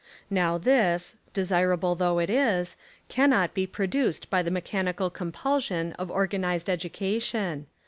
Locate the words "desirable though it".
1.31-2.31